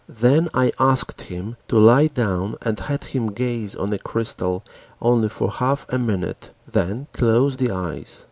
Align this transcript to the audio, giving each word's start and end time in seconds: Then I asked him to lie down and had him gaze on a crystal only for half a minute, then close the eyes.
Then 0.09 0.49
I 0.51 0.71
asked 0.79 1.21
him 1.21 1.57
to 1.67 1.77
lie 1.77 2.07
down 2.07 2.55
and 2.63 2.79
had 2.79 3.03
him 3.03 3.33
gaze 3.33 3.75
on 3.75 3.93
a 3.93 3.99
crystal 3.99 4.63
only 4.99 5.29
for 5.29 5.51
half 5.51 5.85
a 5.89 5.99
minute, 5.99 6.49
then 6.71 7.05
close 7.13 7.55
the 7.57 7.69
eyes. 7.69 8.19